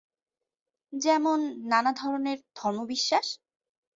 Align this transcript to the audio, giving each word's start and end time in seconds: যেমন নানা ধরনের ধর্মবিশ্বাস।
যেমন 0.93 1.39
নানা 1.65 1.91
ধরনের 1.93 2.37
ধর্মবিশ্বাস। 2.55 3.27